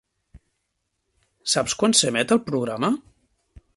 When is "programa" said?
2.49-2.91